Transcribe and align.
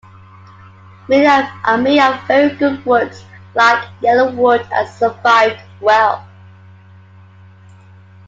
Many 1.07 1.27
are 1.27 1.77
made 1.77 2.01
of 2.01 2.23
very 2.23 2.55
good 2.55 2.83
woods, 2.87 3.23
like 3.53 3.87
yellowwood 4.01 4.67
and 4.73 4.89
survived 4.89 5.59
well. 5.79 6.27